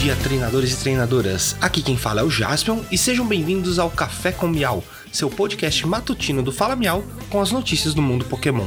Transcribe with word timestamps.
dia, 0.00 0.16
treinadores 0.16 0.72
e 0.72 0.76
treinadoras. 0.78 1.54
Aqui 1.60 1.82
quem 1.82 1.94
fala 1.94 2.22
é 2.22 2.24
o 2.24 2.30
Jaspion 2.30 2.80
e 2.90 2.96
sejam 2.96 3.26
bem-vindos 3.26 3.78
ao 3.78 3.90
Café 3.90 4.32
com 4.32 4.48
Miau, 4.48 4.82
seu 5.12 5.28
podcast 5.28 5.86
matutino 5.86 6.42
do 6.42 6.50
Fala 6.50 6.74
Miau 6.74 7.04
com 7.28 7.38
as 7.38 7.52
notícias 7.52 7.92
do 7.92 8.00
mundo 8.00 8.24
Pokémon. 8.24 8.66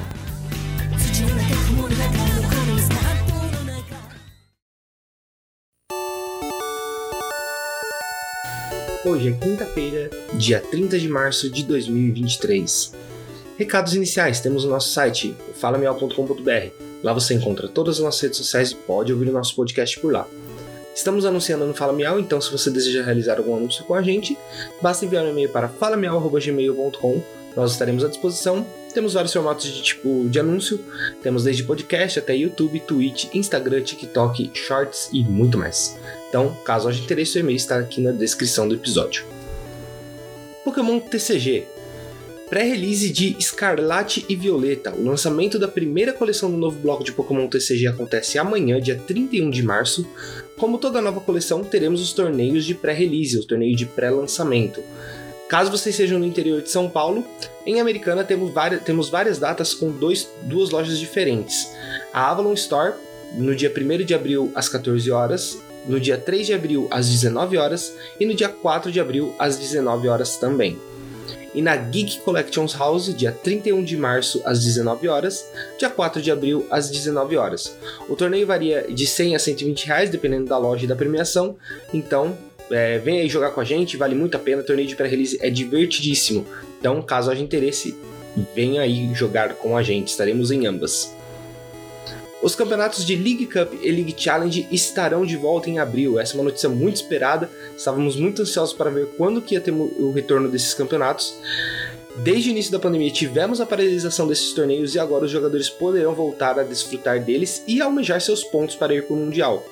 Hoje 9.04 9.30
é 9.30 9.32
quinta-feira, 9.32 10.12
dia 10.36 10.60
30 10.60 11.00
de 11.00 11.10
março 11.10 11.50
de 11.50 11.64
2023. 11.64 12.94
Recados 13.58 13.96
iniciais: 13.96 14.40
temos 14.40 14.66
o 14.66 14.70
nosso 14.70 14.94
site, 14.94 15.36
falamial.com.br. 15.56 16.84
Lá 17.02 17.12
você 17.12 17.34
encontra 17.34 17.68
todas 17.68 17.96
as 17.96 18.04
nossas 18.04 18.22
redes 18.22 18.38
sociais 18.38 18.70
e 18.70 18.76
pode 18.76 19.12
ouvir 19.12 19.30
o 19.30 19.34
nosso 19.34 19.56
podcast 19.56 20.00
por 20.00 20.14
lá. 20.14 20.28
Estamos 20.94 21.26
anunciando 21.26 21.66
no 21.66 21.74
Fala 21.74 21.92
Miau, 21.92 22.20
então 22.20 22.40
se 22.40 22.52
você 22.52 22.70
deseja 22.70 23.04
realizar 23.04 23.38
algum 23.38 23.56
anúncio 23.56 23.84
com 23.86 23.96
a 23.96 24.02
gente, 24.02 24.38
basta 24.82 25.06
enviar 25.06 25.26
um 25.26 25.30
e-mail 25.30 25.50
para 25.50 25.68
falamiau.gmail.com. 25.68 27.22
Nós 27.56 27.72
estaremos 27.72 28.04
à 28.04 28.08
disposição. 28.08 28.66
Temos 28.94 29.14
vários 29.14 29.34
formatos 29.34 29.66
de 29.66 29.82
tipo 29.82 30.28
de 30.30 30.40
anúncio. 30.40 30.80
Temos 31.22 31.44
desde 31.44 31.64
podcast 31.64 32.20
até 32.20 32.36
YouTube, 32.36 32.80
Twitch, 32.80 33.34
Instagram, 33.34 33.82
TikTok, 33.82 34.52
Shorts 34.54 35.10
e 35.12 35.24
muito 35.24 35.58
mais. 35.58 35.98
Então, 36.30 36.56
caso 36.64 36.88
haja 36.88 37.02
interesse, 37.02 37.38
o 37.38 37.40
e-mail 37.40 37.56
está 37.56 37.78
aqui 37.78 38.02
na 38.02 38.12
descrição 38.12 38.68
do 38.68 38.76
episódio. 38.76 39.26
Pokémon 40.64 41.00
TCG 41.00 41.68
pré-release 42.54 43.10
de 43.10 43.36
Escarlate 43.40 44.28
e 44.30 44.36
Violeta. 44.36 44.94
O 44.94 45.04
lançamento 45.04 45.58
da 45.58 45.68
primeira 45.68 46.14
coleção 46.14 46.52
do 46.52 46.58
novo 46.58 46.80
bloco 46.80 47.04
de 47.04 47.12
Pokémon 47.12 47.48
TCG 47.48 47.88
acontece 47.88 48.38
amanhã, 48.38 48.80
dia 48.80 48.96
31 49.08 49.50
de 49.50 49.64
março. 49.64 50.08
Como 50.56 50.78
toda 50.78 51.02
nova 51.02 51.20
coleção, 51.20 51.64
teremos 51.64 52.00
os 52.00 52.14
torneios 52.14 52.64
de 52.64 52.76
pré-release, 52.76 53.40
o 53.40 53.44
torneio 53.44 53.76
de 53.76 53.88
pré-lançamento. 53.88 54.84
Caso 55.50 55.72
vocês 55.72 55.96
sejam 55.96 56.20
no 56.20 56.28
interior 56.28 56.62
de 56.62 56.70
São 56.70 56.88
Paulo, 56.88 57.26
em 57.66 57.82
Americana 57.82 58.24
temos 58.24 58.54
várias, 58.54 58.84
temos 58.84 59.10
várias 59.10 59.40
datas 59.40 59.74
com 59.74 59.90
dois, 59.90 60.30
duas 60.44 60.70
lojas 60.70 61.00
diferentes. 61.00 61.72
A 62.14 62.30
Avalon 62.30 62.54
Store, 62.54 62.94
no 63.34 63.56
dia 63.56 63.74
1 63.76 64.06
de 64.06 64.14
abril 64.14 64.52
às 64.54 64.70
14 64.70 65.10
horas, 65.10 65.58
no 65.88 66.00
dia 66.00 66.20
3 66.20 66.46
de 66.46 66.54
abril 66.54 66.88
às 66.92 67.10
19 67.10 67.58
horas 67.58 67.96
e 68.20 68.28
no 68.28 68.36
dia 68.36 68.48
4 68.48 68.92
de 68.92 69.00
abril 69.00 69.34
às 69.40 69.58
19 69.58 70.08
horas 70.08 70.38
também 70.38 70.78
e 71.54 71.62
na 71.62 71.76
Geek 71.76 72.20
Collections 72.22 72.74
House, 72.74 73.14
dia 73.16 73.32
31 73.32 73.84
de 73.84 73.96
março 73.96 74.42
às 74.46 74.64
19 74.64 75.08
horas, 75.08 75.46
dia 75.78 75.90
4 75.90 76.22
de 76.22 76.32
abril 76.32 76.66
às 76.70 76.90
19 76.90 77.38
horas. 77.38 77.78
O 78.10 78.16
torneio 78.16 78.48
varia 78.48 78.86
de 78.90 79.06
100 79.06 79.36
a 79.36 79.40
120 79.40 79.86
reais, 79.86 80.10
dependendo 80.10 80.46
da 80.46 80.58
loja 80.58 80.86
e 80.86 80.88
da 80.88 80.96
premiação, 80.96 81.56
então 81.94 82.38
é, 82.72 82.98
vem 82.98 83.20
aí 83.20 83.30
jogar 83.30 83.52
com 83.52 83.62
a 83.62 83.64
gente, 83.64 83.98
vale 83.98 84.16
muito 84.16 84.36
a 84.36 84.40
pena. 84.40 84.62
O 84.62 84.66
torneio 84.66 84.88
de 84.88 84.96
pré-release 84.96 85.38
é 85.42 85.50
divertidíssimo, 85.50 86.46
então 86.80 87.02
caso 87.02 87.30
haja 87.30 87.42
interesse, 87.42 87.96
venha 88.56 88.82
aí 88.82 89.14
jogar 89.14 89.54
com 89.56 89.78
a 89.78 89.84
gente, 89.84 90.08
estaremos 90.10 90.52
em 90.52 90.66
ambas. 90.66 91.14
Os 92.44 92.56
campeonatos 92.56 93.06
de 93.06 93.16
League 93.16 93.46
Cup 93.46 93.74
e 93.82 93.90
League 93.90 94.14
Challenge 94.18 94.68
estarão 94.70 95.26
de 95.26 95.38
volta 95.38 95.70
em 95.70 95.80
abril. 95.80 96.20
Essa 96.20 96.34
é 96.34 96.36
uma 96.36 96.44
notícia 96.44 96.68
muito 96.68 96.98
esperada. 96.98 97.50
Estávamos 97.78 98.18
muito 98.18 98.42
ansiosos 98.42 98.76
para 98.76 98.90
ver 98.90 99.08
quando 99.16 99.42
que 99.42 99.56
ia 99.56 99.62
ter 99.62 99.72
o 99.72 100.12
retorno 100.12 100.50
desses 100.50 100.74
campeonatos. 100.74 101.34
Desde 102.18 102.50
o 102.50 102.52
início 102.52 102.72
da 102.72 102.78
pandemia 102.78 103.10
tivemos 103.10 103.60
a 103.60 103.66
paralisação 103.66 104.28
desses 104.28 104.54
torneios 104.54 104.94
e 104.94 105.00
agora 105.00 105.26
os 105.26 105.32
jogadores 105.32 105.68
poderão 105.68 106.14
voltar 106.14 106.60
a 106.60 106.64
desfrutar 106.64 107.20
deles 107.20 107.64
e 107.68 107.82
almejar 107.82 108.22
seus 108.22 108.44
pontos 108.44 108.76
para 108.76 108.94
ir 108.94 109.04
para 109.08 109.16
o 109.16 109.18
Mundial. 109.18 109.66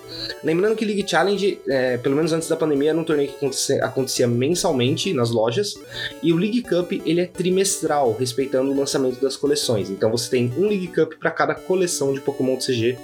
Lembrando 0.44 0.76
que 0.76 0.84
League 0.84 1.08
Challenge, 1.08 1.62
é, 1.68 1.98
pelo 1.98 2.16
menos 2.16 2.34
antes 2.34 2.50
da 2.50 2.56
pandemia, 2.56 2.90
era 2.90 3.00
um 3.00 3.04
torneio 3.04 3.30
que 3.30 3.36
acontecia, 3.36 3.86
acontecia, 3.86 4.28
mensalmente 4.28 5.14
nas 5.14 5.30
lojas 5.30 5.76
e 6.24 6.34
o 6.34 6.38
League 6.38 6.64
Cup 6.64 6.92
ele 7.06 7.22
é 7.22 7.26
trimestral, 7.26 8.16
respeitando 8.18 8.72
o 8.72 8.76
lançamento 8.76 9.22
das 9.22 9.38
coleções. 9.38 9.92
Então 9.92 10.10
você 10.10 10.28
tem 10.32 10.52
um 10.58 10.68
League 10.68 10.88
Cup 10.88 11.14
para 11.20 11.30
cada 11.30 11.54
coleção 11.54 12.12
de 12.12 12.22
Pokémon 12.22 12.58
CG 12.58 12.98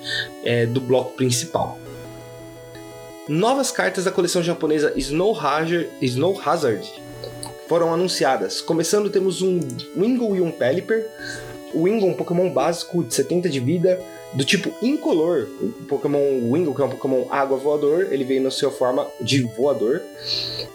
é, 0.43 0.65
do 0.65 0.81
bloco 0.81 1.13
principal. 1.13 1.77
Novas 3.29 3.69
cartas 3.71 4.05
da 4.05 4.11
coleção 4.11 4.41
japonesa 4.41 4.93
Snow 4.95 5.37
Hazard, 5.39 5.87
Snow 6.01 6.41
Hazard 6.43 6.89
foram 7.67 7.93
anunciadas. 7.93 8.61
Começando, 8.61 9.09
temos 9.09 9.41
um 9.41 9.59
Wingull 9.95 10.35
e 10.37 10.41
um 10.41 10.51
Pelipper. 10.51 11.05
O 11.73 11.83
Wingull, 11.83 12.09
um 12.09 12.13
Pokémon 12.13 12.49
básico 12.49 13.03
de 13.03 13.13
70 13.13 13.49
de 13.49 13.59
vida, 13.59 13.99
do 14.33 14.43
tipo 14.43 14.73
incolor. 14.81 15.47
O 15.61 15.85
Pokémon 15.87 16.51
Wingull, 16.51 16.73
que 16.73 16.81
é 16.81 16.85
um 16.85 16.89
Pokémon 16.89 17.25
água 17.29 17.57
voador, 17.57 18.07
ele 18.11 18.23
veio 18.23 18.41
na 18.41 18.51
sua 18.51 18.71
forma 18.71 19.05
de 19.19 19.43
voador. 19.43 20.01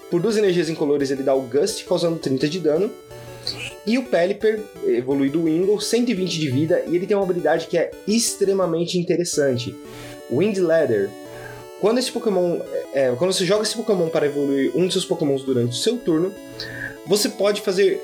Por 0.09 0.21
duas 0.21 0.37
energias 0.37 0.69
incolores, 0.69 1.09
ele 1.09 1.23
dá 1.23 1.33
o 1.33 1.41
Gust, 1.41 1.83
causando 1.85 2.19
30 2.19 2.47
de 2.47 2.59
dano. 2.59 2.91
E 3.85 3.97
o 3.97 4.03
Pelipper, 4.03 4.61
evoluído 4.85 5.39
do 5.39 5.45
Wingull, 5.45 5.81
120 5.81 6.39
de 6.39 6.49
vida, 6.49 6.83
e 6.87 6.95
ele 6.95 7.05
tem 7.05 7.17
uma 7.17 7.23
habilidade 7.23 7.67
que 7.67 7.77
é 7.77 7.91
extremamente 8.07 8.97
interessante. 8.97 9.75
Wind 10.31 10.57
Ladder. 10.59 11.09
Quando 11.81 11.97
esse 11.97 12.11
Pokémon. 12.11 12.59
É, 12.93 13.13
quando 13.17 13.33
você 13.33 13.45
joga 13.45 13.63
esse 13.63 13.75
Pokémon 13.75 14.07
para 14.07 14.25
evoluir 14.25 14.71
um 14.73 14.85
dos 14.85 14.93
seus 14.93 15.03
Pokémons 15.03 15.43
durante 15.43 15.71
o 15.71 15.75
seu 15.75 15.97
turno, 15.97 16.33
você 17.05 17.29
pode 17.29 17.61
fazer 17.61 18.01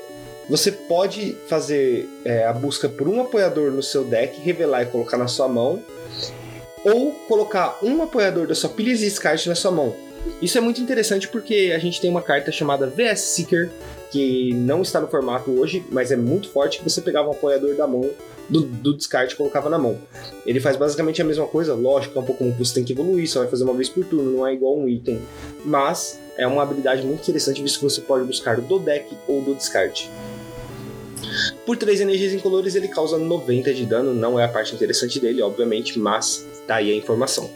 você 0.48 0.72
pode 0.72 1.36
fazer 1.46 2.08
é, 2.24 2.44
a 2.44 2.52
busca 2.52 2.88
por 2.88 3.06
um 3.06 3.20
apoiador 3.20 3.70
no 3.70 3.84
seu 3.84 4.02
deck, 4.02 4.40
revelar 4.40 4.82
e 4.82 4.86
colocar 4.86 5.16
na 5.16 5.28
sua 5.28 5.46
mão, 5.46 5.80
ou 6.84 7.12
colocar 7.28 7.78
um 7.84 8.02
apoiador 8.02 8.48
da 8.48 8.54
sua 8.54 8.68
pilha 8.68 8.92
de 8.96 9.04
descarte 9.04 9.48
na 9.48 9.54
sua 9.54 9.70
mão. 9.70 9.94
Isso 10.42 10.58
é 10.58 10.60
muito 10.60 10.80
interessante 10.80 11.28
porque 11.28 11.72
a 11.74 11.78
gente 11.78 12.00
tem 12.00 12.10
uma 12.10 12.20
carta 12.20 12.50
chamada 12.50 12.88
VS 12.88 13.20
Seeker, 13.20 13.70
que 14.10 14.52
não 14.52 14.82
está 14.82 15.00
no 15.00 15.06
formato 15.06 15.52
hoje, 15.52 15.84
mas 15.88 16.10
é 16.10 16.16
muito 16.16 16.48
forte, 16.50 16.78
que 16.78 16.84
você 16.84 17.00
pegava 17.00 17.28
um 17.28 17.32
apoiador 17.32 17.76
da 17.76 17.86
mão 17.86 18.10
do, 18.48 18.62
do 18.62 18.96
descarte 18.96 19.34
e 19.34 19.36
colocava 19.36 19.70
na 19.70 19.78
mão. 19.78 19.98
Ele 20.44 20.58
faz 20.58 20.76
basicamente 20.76 21.22
a 21.22 21.24
mesma 21.24 21.46
coisa, 21.46 21.74
lógico, 21.74 22.18
é 22.18 22.22
um 22.22 22.24
pouco 22.24 22.44
como 22.44 22.52
você 22.52 22.74
tem 22.74 22.84
que 22.84 22.92
evoluir, 22.92 23.30
só 23.30 23.38
vai 23.38 23.48
fazer 23.48 23.62
uma 23.62 23.74
vez 23.74 23.88
por 23.88 24.04
turno, 24.04 24.32
não 24.32 24.46
é 24.46 24.52
igual 24.52 24.76
um 24.76 24.88
item. 24.88 25.20
Mas 25.64 26.18
é 26.40 26.46
uma 26.46 26.62
habilidade 26.62 27.06
muito 27.06 27.20
interessante, 27.20 27.62
visto 27.62 27.78
que 27.78 27.84
você 27.84 28.00
pode 28.00 28.24
buscar 28.24 28.58
do 28.62 28.78
deck 28.78 29.14
ou 29.28 29.42
do 29.42 29.54
descarte. 29.54 30.10
Por 31.66 31.76
3 31.76 32.00
energias 32.00 32.32
incolores, 32.32 32.74
ele 32.74 32.88
causa 32.88 33.18
90 33.18 33.74
de 33.74 33.84
dano, 33.84 34.14
não 34.14 34.40
é 34.40 34.44
a 34.44 34.48
parte 34.48 34.74
interessante 34.74 35.20
dele, 35.20 35.42
obviamente, 35.42 35.98
mas 35.98 36.46
tá 36.66 36.76
aí 36.76 36.90
a 36.90 36.96
informação. 36.96 37.50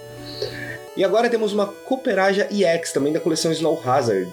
E 0.94 1.02
agora 1.02 1.30
temos 1.30 1.54
uma 1.54 1.66
Cooperaja 1.66 2.46
EX, 2.52 2.92
também 2.92 3.12
da 3.12 3.18
coleção 3.18 3.50
Snow 3.50 3.80
Hazard. 3.82 4.30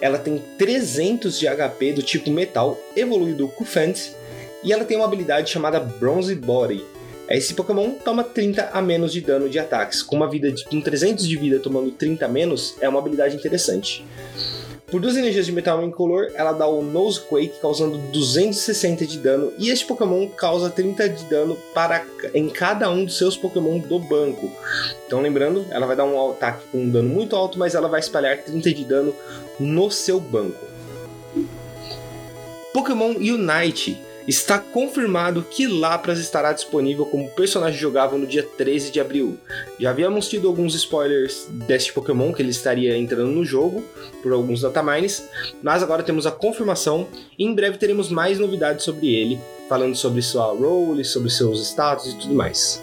Ela 0.00 0.18
tem 0.18 0.42
300 0.58 1.38
de 1.38 1.46
HP 1.46 1.92
do 1.92 2.02
tipo 2.02 2.30
metal, 2.30 2.80
evoluído 2.96 3.46
Kufant, 3.48 4.12
e 4.62 4.72
ela 4.72 4.84
tem 4.84 4.96
uma 4.96 5.04
habilidade 5.04 5.50
chamada 5.50 5.78
Bronze 5.78 6.34
Body. 6.34 6.82
Esse 7.28 7.54
Pokémon 7.54 7.90
toma 8.04 8.22
30 8.22 8.70
a 8.72 8.82
menos 8.82 9.12
de 9.12 9.20
dano 9.20 9.48
de 9.48 9.58
ataques. 9.58 10.02
Com 10.02 10.16
uma 10.16 10.28
vida 10.28 10.52
de, 10.52 10.64
com 10.64 10.80
300 10.80 11.26
de 11.26 11.36
vida 11.36 11.58
tomando 11.58 11.90
30 11.90 12.24
a 12.24 12.28
menos, 12.28 12.76
é 12.80 12.88
uma 12.88 12.98
habilidade 12.98 13.34
interessante. 13.34 14.04
Por 14.86 15.00
duas 15.00 15.16
energias 15.16 15.46
de 15.46 15.50
metal 15.50 15.82
incolor, 15.82 16.30
ela 16.34 16.52
dá 16.52 16.66
o 16.66 16.82
Nose 16.82 17.18
Quake, 17.20 17.58
causando 17.60 17.98
260 18.12 19.06
de 19.06 19.18
dano, 19.18 19.52
e 19.58 19.70
este 19.70 19.86
Pokémon 19.86 20.28
causa 20.28 20.70
30 20.70 21.08
de 21.08 21.24
dano 21.24 21.56
para, 21.74 22.04
em 22.34 22.48
cada 22.48 22.88
um 22.90 23.04
dos 23.04 23.16
seus 23.16 23.36
Pokémon 23.36 23.78
do 23.78 23.98
banco. 23.98 24.52
Então, 25.06 25.20
lembrando, 25.20 25.66
ela 25.70 25.86
vai 25.86 25.96
dar 25.96 26.04
um 26.04 26.30
ataque 26.30 26.66
com 26.70 26.78
um 26.78 26.90
dano 26.90 27.08
muito 27.08 27.34
alto, 27.34 27.58
mas 27.58 27.74
ela 27.74 27.88
vai 27.88 27.98
espalhar 27.98 28.38
30 28.38 28.72
de 28.72 28.84
dano 28.84 29.14
no 29.58 29.90
seu 29.90 30.20
banco. 30.20 30.64
Pokémon 32.72 33.14
Unite 33.16 34.00
está 34.26 34.58
confirmado 34.58 35.42
que 35.42 35.66
Lapras 35.66 36.18
estará 36.18 36.52
disponível 36.52 37.04
como 37.06 37.30
personagem 37.30 37.78
jogável 37.78 38.18
no 38.18 38.26
dia 38.26 38.42
13 38.42 38.90
de 38.90 39.00
abril. 39.00 39.38
Já 39.78 39.90
havíamos 39.90 40.28
tido 40.28 40.48
alguns 40.48 40.74
spoilers 40.74 41.46
deste 41.50 41.92
Pokémon 41.92 42.32
que 42.32 42.42
ele 42.42 42.50
estaria 42.50 42.96
entrando 42.96 43.30
no 43.30 43.44
jogo 43.44 43.84
por 44.22 44.32
alguns 44.32 44.62
datamines, 44.62 45.28
mas 45.62 45.82
agora 45.82 46.02
temos 46.02 46.26
a 46.26 46.30
confirmação 46.30 47.06
e 47.38 47.44
em 47.44 47.54
breve 47.54 47.78
teremos 47.78 48.08
mais 48.08 48.38
novidades 48.38 48.84
sobre 48.84 49.14
ele, 49.14 49.38
falando 49.68 49.94
sobre 49.94 50.22
sua 50.22 50.46
role, 50.46 51.04
sobre 51.04 51.30
seus 51.30 51.60
status 51.60 52.12
e 52.12 52.18
tudo 52.18 52.34
mais. 52.34 52.82